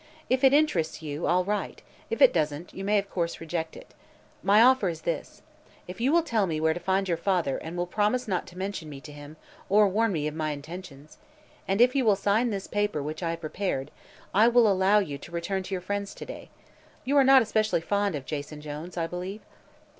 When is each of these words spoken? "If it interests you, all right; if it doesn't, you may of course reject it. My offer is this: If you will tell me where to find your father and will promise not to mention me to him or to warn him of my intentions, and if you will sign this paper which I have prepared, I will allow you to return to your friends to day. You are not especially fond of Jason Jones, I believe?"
"If 0.31 0.43
it 0.43 0.51
interests 0.51 1.03
you, 1.03 1.27
all 1.27 1.45
right; 1.45 1.79
if 2.09 2.23
it 2.23 2.33
doesn't, 2.33 2.73
you 2.73 2.83
may 2.83 2.97
of 2.97 3.07
course 3.07 3.39
reject 3.39 3.77
it. 3.77 3.93
My 4.41 4.59
offer 4.63 4.89
is 4.89 5.01
this: 5.01 5.43
If 5.87 6.01
you 6.01 6.11
will 6.11 6.23
tell 6.23 6.47
me 6.47 6.59
where 6.59 6.73
to 6.73 6.79
find 6.79 7.07
your 7.07 7.17
father 7.17 7.59
and 7.59 7.77
will 7.77 7.85
promise 7.85 8.27
not 8.27 8.47
to 8.47 8.57
mention 8.57 8.89
me 8.89 8.99
to 8.99 9.11
him 9.11 9.37
or 9.69 9.83
to 9.85 9.91
warn 9.91 10.15
him 10.15 10.27
of 10.27 10.33
my 10.33 10.53
intentions, 10.53 11.19
and 11.67 11.81
if 11.81 11.93
you 11.95 12.03
will 12.03 12.15
sign 12.15 12.49
this 12.49 12.65
paper 12.65 13.03
which 13.03 13.21
I 13.21 13.29
have 13.29 13.41
prepared, 13.41 13.91
I 14.33 14.47
will 14.47 14.67
allow 14.67 14.97
you 14.97 15.19
to 15.19 15.31
return 15.31 15.61
to 15.61 15.73
your 15.75 15.81
friends 15.81 16.15
to 16.15 16.25
day. 16.25 16.49
You 17.05 17.15
are 17.17 17.23
not 17.23 17.43
especially 17.43 17.81
fond 17.81 18.15
of 18.15 18.25
Jason 18.25 18.59
Jones, 18.59 18.97
I 18.97 19.05
believe?" 19.05 19.41